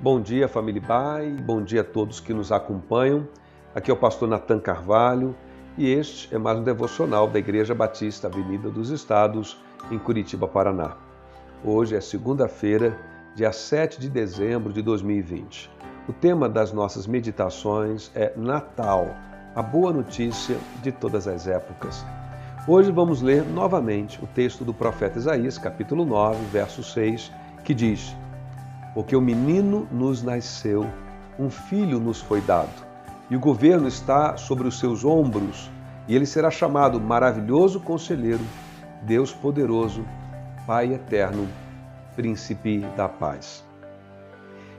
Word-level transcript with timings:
Bom 0.00 0.20
dia, 0.20 0.48
família 0.48 0.82
Bai, 0.82 1.30
bom 1.30 1.62
dia 1.62 1.80
a 1.80 1.84
todos 1.84 2.20
que 2.20 2.34
nos 2.34 2.50
acompanham. 2.50 3.26
Aqui 3.74 3.90
é 3.90 3.94
o 3.94 3.96
pastor 3.96 4.28
Natan 4.28 4.58
Carvalho 4.58 5.34
e 5.78 5.88
este 5.88 6.34
é 6.34 6.38
mais 6.38 6.58
um 6.58 6.64
devocional 6.64 7.28
da 7.28 7.38
Igreja 7.38 7.74
Batista 7.74 8.26
Avenida 8.26 8.68
dos 8.68 8.90
Estados, 8.90 9.56
em 9.90 9.98
Curitiba, 9.98 10.48
Paraná. 10.48 10.96
Hoje 11.64 11.96
é 11.96 12.00
segunda-feira, 12.00 12.98
dia 13.34 13.52
7 13.52 14.00
de 14.00 14.10
dezembro 14.10 14.72
de 14.72 14.82
2020. 14.82 15.70
O 16.08 16.12
tema 16.12 16.48
das 16.48 16.72
nossas 16.72 17.06
meditações 17.06 18.10
é 18.14 18.32
Natal, 18.36 19.14
a 19.54 19.62
boa 19.62 19.92
notícia 19.92 20.56
de 20.82 20.92
todas 20.92 21.26
as 21.26 21.46
épocas. 21.46 22.04
Hoje 22.66 22.90
vamos 22.90 23.22
ler 23.22 23.44
novamente 23.44 24.22
o 24.22 24.26
texto 24.26 24.64
do 24.64 24.74
profeta 24.74 25.18
Isaías, 25.18 25.56
capítulo 25.56 26.04
9, 26.04 26.44
verso 26.46 26.82
6, 26.82 27.32
que 27.64 27.72
diz: 27.72 28.14
porque 28.94 29.16
o 29.16 29.20
menino 29.20 29.88
nos 29.90 30.22
nasceu, 30.22 30.86
um 31.38 31.50
filho 31.50 31.98
nos 31.98 32.20
foi 32.20 32.40
dado, 32.40 32.72
e 33.28 33.36
o 33.36 33.40
governo 33.40 33.88
está 33.88 34.36
sobre 34.36 34.68
os 34.68 34.78
seus 34.78 35.04
ombros, 35.04 35.70
e 36.06 36.14
ele 36.14 36.26
será 36.26 36.50
chamado 36.50 37.00
Maravilhoso 37.00 37.80
Conselheiro, 37.80 38.44
Deus 39.02 39.32
Poderoso, 39.32 40.04
Pai 40.66 40.94
Eterno, 40.94 41.48
Príncipe 42.14 42.78
da 42.96 43.08
Paz. 43.08 43.64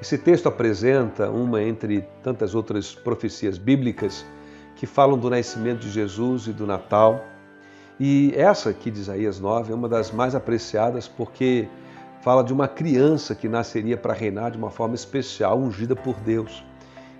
Esse 0.00 0.16
texto 0.16 0.48
apresenta 0.48 1.28
uma 1.28 1.62
entre 1.62 2.02
tantas 2.22 2.54
outras 2.54 2.94
profecias 2.94 3.58
bíblicas 3.58 4.24
que 4.76 4.86
falam 4.86 5.18
do 5.18 5.28
nascimento 5.28 5.80
de 5.80 5.90
Jesus 5.90 6.46
e 6.46 6.52
do 6.52 6.66
Natal. 6.66 7.24
E 7.98 8.32
essa 8.36 8.70
aqui 8.70 8.92
de 8.92 9.00
Isaías 9.00 9.40
9 9.40 9.72
é 9.72 9.74
uma 9.74 9.88
das 9.88 10.12
mais 10.12 10.36
apreciadas 10.36 11.08
porque 11.08 11.68
fala 12.20 12.42
de 12.42 12.52
uma 12.52 12.68
criança 12.68 13.34
que 13.34 13.48
nasceria 13.48 13.96
para 13.96 14.14
reinar 14.14 14.50
de 14.50 14.58
uma 14.58 14.70
forma 14.70 14.94
especial, 14.94 15.58
ungida 15.58 15.94
por 15.94 16.14
Deus. 16.20 16.64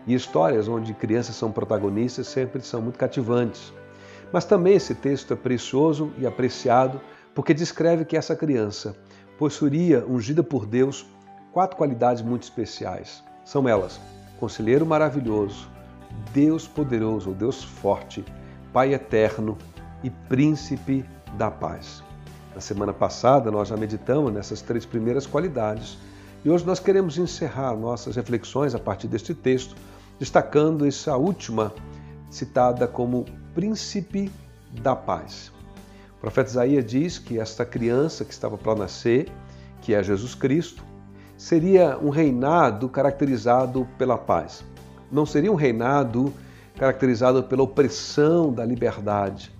E 0.07 0.15
histórias 0.15 0.69
onde 0.69 0.95
crianças 0.95 1.37
são 1.37 1.53
protagonistas 1.53 2.27
sempre 2.27 2.63
são 2.63 2.81
muito 2.81 2.99
cativantes. 2.99 3.73
Mas 4.33 4.45
também 4.45 4.75
esse 4.75 4.95
texto 4.95 5.33
é 5.33 5.37
precioso 5.37 6.13
e 6.19 6.27
apreciado 6.27 7.01
porque 7.35 7.55
descreve 7.55 8.05
que 8.05 8.17
essa 8.17 8.35
criança 8.35 8.97
possuiria, 9.39 10.05
ungida 10.07 10.43
por 10.43 10.67
Deus, 10.67 11.07
quatro 11.53 11.77
qualidades 11.77 12.23
muito 12.23 12.43
especiais. 12.43 13.23
São 13.45 13.69
elas: 13.69 14.01
Conselheiro 14.41 14.85
maravilhoso, 14.85 15.71
Deus 16.33 16.67
poderoso, 16.67 17.33
Deus 17.33 17.63
forte, 17.63 18.25
Pai 18.73 18.93
eterno 18.93 19.57
e 20.03 20.11
Príncipe 20.11 21.05
da 21.37 21.51
paz. 21.51 22.08
Na 22.59 22.63
semana 22.63 22.93
passada, 22.93 23.53
nós 23.53 23.69
já 23.69 23.77
meditamos 23.77 24.33
nessas 24.33 24.61
três 24.61 24.85
primeiras 24.85 25.25
qualidades 25.29 25.97
e 26.45 26.51
hoje 26.51 26.67
nós 26.67 26.81
queremos 26.81 27.17
encerrar 27.17 27.77
nossas 27.77 28.17
reflexões 28.17 28.75
a 28.75 28.81
partir 28.81 29.07
deste 29.07 29.33
texto, 29.33 29.77
destacando 30.19 30.85
essa 30.85 31.17
última 31.17 31.73
citada 32.29 32.89
como 32.89 33.27
príncipe 33.55 34.29
da 34.83 34.97
paz. 34.97 35.53
O 36.17 36.21
profeta 36.21 36.51
Isaías 36.51 36.85
diz 36.85 37.17
que 37.17 37.39
esta 37.39 37.65
criança 37.65 38.25
que 38.25 38.33
estava 38.33 38.59
para 38.59 38.75
nascer, 38.75 39.31
que 39.81 39.95
é 39.95 40.03
Jesus 40.03 40.35
Cristo, 40.35 40.83
seria 41.37 41.97
um 41.99 42.11
reinado 42.11 42.89
caracterizado 42.89 43.87
pela 43.97 44.19
paz. 44.19 44.65
Não 45.13 45.25
seria 45.25 45.53
um 45.53 45.55
reinado 45.55 46.35
caracterizado 46.77 47.41
pela 47.45 47.63
opressão 47.63 48.53
da 48.53 48.65
liberdade, 48.65 49.57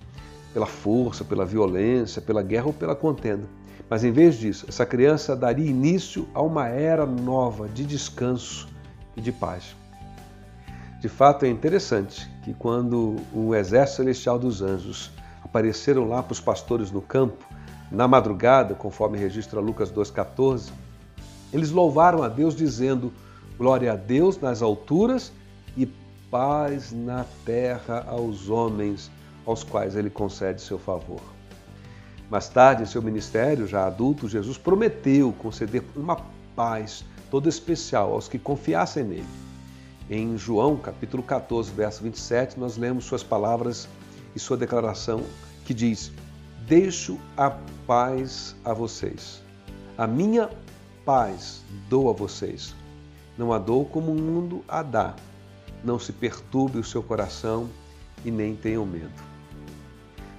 pela 0.53 0.65
força, 0.65 1.23
pela 1.23 1.45
violência, 1.45 2.21
pela 2.21 2.41
guerra 2.41 2.67
ou 2.67 2.73
pela 2.73 2.95
contenda. 2.95 3.47
Mas 3.89 4.03
em 4.03 4.11
vez 4.11 4.37
disso, 4.37 4.65
essa 4.67 4.85
criança 4.85 5.35
daria 5.35 5.69
início 5.69 6.27
a 6.33 6.41
uma 6.41 6.67
era 6.67 7.05
nova 7.05 7.67
de 7.67 7.85
descanso 7.85 8.67
e 9.15 9.21
de 9.21 9.31
paz. 9.31 9.75
De 10.99 11.07
fato, 11.07 11.45
é 11.45 11.49
interessante 11.49 12.29
que 12.43 12.53
quando 12.53 13.15
o 13.33 13.55
exército 13.55 13.97
celestial 13.97 14.37
dos 14.37 14.61
anjos 14.61 15.11
apareceram 15.43 16.07
lá 16.07 16.21
para 16.21 16.33
os 16.33 16.39
pastores 16.39 16.91
no 16.91 17.01
campo, 17.01 17.45
na 17.91 18.07
madrugada, 18.07 18.75
conforme 18.75 19.17
registra 19.17 19.59
Lucas 19.59 19.91
2,14, 19.91 20.71
eles 21.51 21.71
louvaram 21.71 22.21
a 22.21 22.27
Deus 22.27 22.55
dizendo: 22.55 23.11
Glória 23.57 23.93
a 23.93 23.95
Deus 23.95 24.39
nas 24.39 24.61
alturas 24.61 25.31
e 25.75 25.87
paz 26.29 26.91
na 26.91 27.25
terra 27.45 28.05
aos 28.07 28.49
homens 28.49 29.09
aos 29.45 29.63
quais 29.63 29.95
ele 29.95 30.09
concede 30.09 30.61
seu 30.61 30.77
favor. 30.77 31.21
Mais 32.29 32.47
tarde, 32.47 32.83
em 32.83 32.85
seu 32.85 33.01
ministério, 33.01 33.65
já 33.65 33.87
adulto, 33.87 34.27
Jesus 34.27 34.57
prometeu 34.57 35.33
conceder 35.33 35.83
uma 35.95 36.17
paz 36.55 37.03
toda 37.31 37.49
especial 37.49 38.13
aos 38.13 38.27
que 38.27 38.37
confiassem 38.37 39.03
nele. 39.03 39.25
Em 40.09 40.37
João, 40.37 40.77
capítulo 40.77 41.23
14, 41.23 41.71
verso 41.71 42.03
27, 42.03 42.59
nós 42.59 42.77
lemos 42.77 43.05
suas 43.05 43.23
palavras 43.23 43.87
e 44.35 44.39
sua 44.39 44.57
declaração 44.57 45.23
que 45.65 45.73
diz: 45.73 46.11
Deixo 46.67 47.19
a 47.35 47.51
paz 47.87 48.55
a 48.63 48.73
vocês. 48.73 49.41
A 49.97 50.05
minha 50.05 50.49
paz 51.05 51.63
dou 51.89 52.09
a 52.09 52.13
vocês. 52.13 52.75
Não 53.37 53.51
a 53.53 53.57
dou 53.57 53.85
como 53.85 54.11
o 54.11 54.15
mundo 54.21 54.63
a 54.67 54.83
dá. 54.83 55.15
Não 55.83 55.97
se 55.97 56.11
perturbe 56.11 56.77
o 56.77 56.83
seu 56.83 57.01
coração 57.01 57.69
e 58.23 58.31
nem 58.31 58.55
tenham 58.55 58.85
medo. 58.85 59.29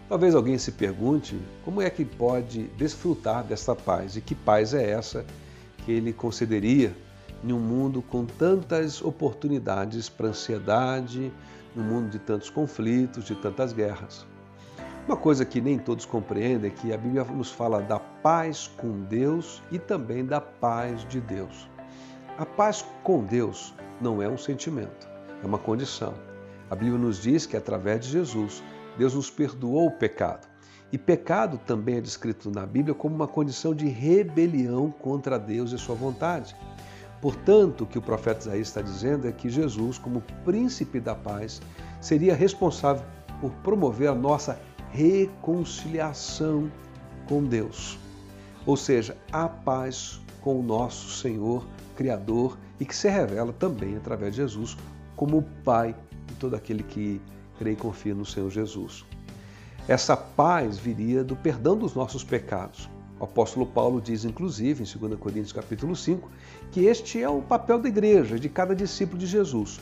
Talvez 0.09 0.35
alguém 0.35 0.59
se 0.59 0.73
pergunte 0.73 1.39
como 1.65 1.81
é 1.81 1.89
que 1.89 2.05
pode 2.05 2.65
desfrutar 2.77 3.45
dessa 3.45 3.77
paz 3.77 4.17
e 4.17 4.21
que 4.21 4.35
paz 4.35 4.75
é 4.75 4.91
essa 4.91 5.25
que 5.85 5.93
ele 5.93 6.13
concederia 6.13 6.93
em 7.45 7.53
um 7.53 7.61
mundo 7.61 8.03
com 8.03 8.25
tantas 8.25 9.01
oportunidades 9.01 10.09
para 10.09 10.29
ansiedade, 10.29 11.33
num 11.75 11.85
mundo 11.85 12.11
de 12.11 12.19
tantos 12.19 12.51
conflitos, 12.51 13.25
de 13.25 13.35
tantas 13.35 13.73
guerras. 13.73 14.27
Uma 15.07 15.17
coisa 15.17 15.45
que 15.45 15.61
nem 15.61 15.79
todos 15.79 16.05
compreendem 16.05 16.71
é 16.71 16.75
que 16.75 16.93
a 16.93 16.99
Bíblia 16.99 17.25
nos 17.25 17.51
fala 17.51 17.81
da 17.81 17.99
paz 17.99 18.69
com 18.77 19.03
Deus 19.03 19.63
e 19.71 19.79
também 19.79 20.25
da 20.25 20.41
paz 20.41 21.07
de 21.09 21.21
Deus. 21.21 21.69
A 22.37 22.45
paz 22.45 22.85
com 23.03 23.25
Deus 23.25 23.75
não 24.01 24.21
é 24.21 24.29
um 24.29 24.39
sentimento, 24.39 25.09
é 25.43 25.47
uma 25.47 25.59
condição. 25.59 26.15
A 26.71 26.77
Bíblia 26.77 26.99
nos 26.99 27.21
diz 27.21 27.47
que 27.47 27.57
através 27.57 28.05
de 28.05 28.13
Jesus 28.13 28.63
Deus 28.97 29.13
nos 29.13 29.29
perdoou 29.29 29.89
o 29.89 29.91
pecado. 29.91 30.49
E 30.93 30.99
pecado 30.99 31.59
também 31.67 31.97
é 31.97 32.01
descrito 32.01 32.51
na 32.51 32.65
Bíblia 32.65 32.95
como 32.95 33.15
uma 33.15 33.27
condição 33.27 33.75
de 33.75 33.87
rebelião 33.89 34.91
contra 34.91 35.39
Deus 35.39 35.73
e 35.73 35.79
sua 35.79 35.97
vontade. 35.97 36.55
Portanto, 37.21 37.83
o 37.83 37.87
que 37.87 37.99
o 37.99 38.03
profeta 38.03 38.41
Isaías 38.41 38.69
está 38.69 38.81
dizendo 38.81 39.29
é 39.29 39.33
que 39.33 39.51
Jesus, 39.51 39.99
como 39.99 40.23
príncipe 40.45 41.01
da 41.01 41.15
paz, 41.15 41.61
seria 42.01 42.35
responsável 42.35 43.05
por 43.41 43.51
promover 43.63 44.09
a 44.09 44.15
nossa 44.15 44.59
reconciliação 44.91 46.71
com 47.29 47.45
Deus. 47.45 47.99
Ou 48.65 48.77
seja, 48.77 49.17
a 49.33 49.49
paz 49.49 50.21
com 50.41 50.59
o 50.59 50.63
nosso 50.63 51.11
Senhor, 51.11 51.67
Criador 51.97 52.59
e 52.79 52.85
que 52.85 52.97
se 52.97 53.09
revela 53.09 53.53
também 53.53 53.97
através 53.97 54.35
de 54.35 54.41
Jesus 54.41 54.77
como 55.15 55.43
Pai 55.65 55.95
todo 56.41 56.57
aquele 56.57 56.83
que 56.83 57.21
crê 57.59 57.73
e 57.73 57.77
confia 57.77 58.15
no 58.15 58.25
Senhor 58.25 58.51
Jesus. 58.51 59.05
Essa 59.87 60.17
paz 60.17 60.79
viria 60.79 61.23
do 61.23 61.37
perdão 61.37 61.77
dos 61.77 61.95
nossos 61.95 62.25
pecados. 62.25 62.89
O 63.19 63.25
apóstolo 63.25 63.67
Paulo 63.67 64.01
diz, 64.01 64.25
inclusive, 64.25 64.83
em 64.83 64.99
2 64.99 65.21
Coríntios 65.21 65.53
capítulo 65.53 65.95
5, 65.95 66.29
que 66.73 66.87
este 66.87 67.23
é 67.23 67.29
o 67.29 67.43
papel 67.43 67.79
da 67.79 67.89
igreja, 67.89 68.39
de 68.39 68.49
cada 68.49 68.75
discípulo 68.75 69.19
de 69.19 69.27
Jesus. 69.27 69.79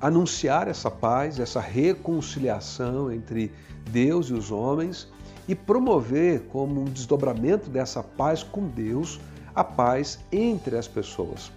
Anunciar 0.00 0.68
essa 0.68 0.88
paz, 0.88 1.40
essa 1.40 1.60
reconciliação 1.60 3.10
entre 3.10 3.50
Deus 3.90 4.28
e 4.28 4.32
os 4.32 4.52
homens 4.52 5.08
e 5.48 5.56
promover 5.56 6.42
como 6.52 6.82
um 6.82 6.84
desdobramento 6.84 7.68
dessa 7.68 8.02
paz 8.02 8.44
com 8.44 8.68
Deus, 8.68 9.18
a 9.54 9.64
paz 9.64 10.20
entre 10.30 10.76
as 10.76 10.86
pessoas. 10.86 11.50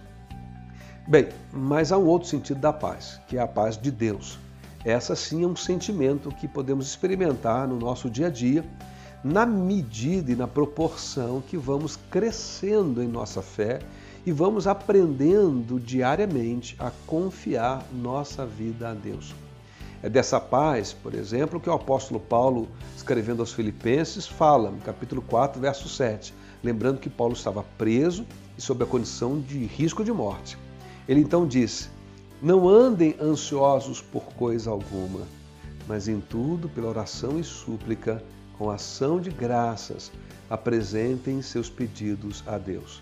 Bem, 1.06 1.28
mas 1.52 1.90
há 1.90 1.98
um 1.98 2.06
outro 2.06 2.28
sentido 2.28 2.60
da 2.60 2.72
paz, 2.72 3.20
que 3.26 3.36
é 3.36 3.40
a 3.40 3.46
paz 3.46 3.76
de 3.76 3.90
Deus. 3.90 4.38
Essa 4.84 5.16
sim 5.16 5.42
é 5.42 5.46
um 5.46 5.56
sentimento 5.56 6.30
que 6.30 6.46
podemos 6.46 6.86
experimentar 6.86 7.66
no 7.66 7.76
nosso 7.76 8.08
dia 8.08 8.28
a 8.28 8.30
dia, 8.30 8.64
na 9.22 9.44
medida 9.44 10.30
e 10.30 10.36
na 10.36 10.46
proporção 10.46 11.40
que 11.40 11.56
vamos 11.56 11.98
crescendo 12.08 13.02
em 13.02 13.08
nossa 13.08 13.42
fé 13.42 13.80
e 14.24 14.30
vamos 14.30 14.68
aprendendo 14.68 15.80
diariamente 15.80 16.76
a 16.78 16.92
confiar 17.04 17.84
nossa 17.92 18.46
vida 18.46 18.90
a 18.90 18.94
Deus. 18.94 19.34
É 20.04 20.08
dessa 20.08 20.40
paz, 20.40 20.92
por 20.92 21.14
exemplo, 21.14 21.60
que 21.60 21.68
o 21.68 21.72
apóstolo 21.72 22.20
Paulo, 22.20 22.68
escrevendo 22.96 23.40
aos 23.40 23.52
Filipenses, 23.52 24.26
fala 24.26 24.70
no 24.70 24.78
capítulo 24.78 25.22
4, 25.22 25.60
verso 25.60 25.88
7, 25.88 26.32
lembrando 26.62 27.00
que 27.00 27.10
Paulo 27.10 27.34
estava 27.34 27.64
preso 27.76 28.24
e 28.56 28.62
sob 28.62 28.84
a 28.84 28.86
condição 28.86 29.40
de 29.40 29.64
risco 29.66 30.04
de 30.04 30.12
morte. 30.12 30.56
Ele 31.08 31.20
então 31.20 31.46
disse: 31.46 31.88
não 32.42 32.68
andem 32.68 33.14
ansiosos 33.20 34.00
por 34.00 34.24
coisa 34.34 34.70
alguma, 34.70 35.20
mas 35.86 36.08
em 36.08 36.20
tudo, 36.20 36.68
pela 36.68 36.88
oração 36.88 37.38
e 37.38 37.44
súplica, 37.44 38.22
com 38.58 38.68
ação 38.70 39.20
de 39.20 39.30
graças, 39.30 40.10
apresentem 40.50 41.40
seus 41.40 41.70
pedidos 41.70 42.42
a 42.46 42.58
Deus. 42.58 43.00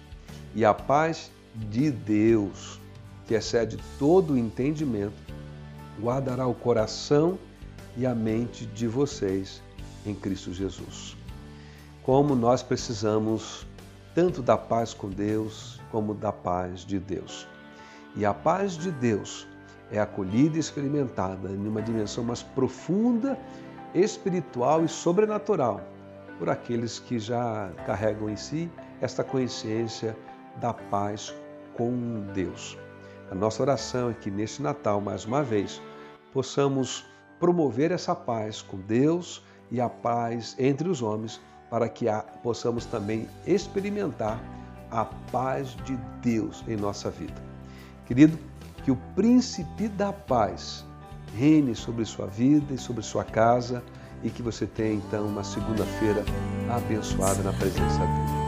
E 0.54 0.64
a 0.64 0.74
paz 0.74 1.30
de 1.54 1.90
Deus, 1.90 2.78
que 3.26 3.34
excede 3.34 3.78
todo 3.98 4.34
o 4.34 4.38
entendimento, 4.38 5.14
guardará 6.00 6.46
o 6.46 6.54
coração 6.54 7.38
e 7.96 8.06
a 8.06 8.14
mente 8.14 8.66
de 8.66 8.86
vocês 8.86 9.62
em 10.04 10.14
Cristo 10.14 10.52
Jesus. 10.52 11.16
Como 12.02 12.34
nós 12.34 12.62
precisamos 12.62 13.66
tanto 14.14 14.42
da 14.42 14.56
paz 14.56 14.92
com 14.92 15.08
Deus 15.08 15.80
como 15.90 16.14
da 16.14 16.32
paz 16.32 16.80
de 16.80 16.98
Deus. 16.98 17.46
E 18.16 18.24
a 18.24 18.34
paz 18.34 18.72
de 18.76 18.90
Deus 18.90 19.46
é 19.90 20.00
acolhida 20.00 20.56
e 20.56 20.60
experimentada 20.60 21.48
em 21.48 21.66
uma 21.66 21.82
dimensão 21.82 22.24
mais 22.24 22.42
profunda, 22.42 23.38
espiritual 23.94 24.84
e 24.84 24.88
sobrenatural 24.88 25.80
por 26.40 26.48
aqueles 26.48 26.98
que 26.98 27.18
já 27.18 27.70
carregam 27.84 28.30
em 28.30 28.36
si 28.36 28.70
esta 29.00 29.22
consciência 29.22 30.16
da 30.56 30.72
paz 30.72 31.34
com 31.76 32.26
Deus. 32.32 32.78
A 33.30 33.34
nossa 33.34 33.62
oração 33.62 34.10
é 34.10 34.14
que 34.14 34.30
neste 34.30 34.62
Natal, 34.62 35.00
mais 35.02 35.26
uma 35.26 35.42
vez, 35.42 35.82
possamos 36.32 37.04
promover 37.38 37.92
essa 37.92 38.14
paz 38.14 38.62
com 38.62 38.78
Deus 38.78 39.44
e 39.70 39.80
a 39.80 39.88
paz 39.88 40.56
entre 40.58 40.88
os 40.88 41.02
homens, 41.02 41.40
para 41.68 41.88
que 41.88 42.08
a, 42.08 42.22
possamos 42.42 42.86
também 42.86 43.28
experimentar 43.46 44.40
a 44.90 45.04
paz 45.04 45.76
de 45.84 45.96
Deus 46.22 46.64
em 46.66 46.74
nossa 46.74 47.10
vida. 47.10 47.49
Querido, 48.10 48.36
que 48.82 48.90
o 48.90 48.96
príncipe 49.14 49.86
da 49.86 50.12
paz 50.12 50.84
reine 51.38 51.76
sobre 51.76 52.04
sua 52.04 52.26
vida 52.26 52.74
e 52.74 52.76
sobre 52.76 53.04
sua 53.04 53.22
casa 53.22 53.84
e 54.24 54.28
que 54.28 54.42
você 54.42 54.66
tenha 54.66 54.94
então 54.94 55.28
uma 55.28 55.44
segunda-feira 55.44 56.24
abençoada 56.68 57.40
na 57.44 57.52
presença 57.52 58.00
dele. 58.00 58.39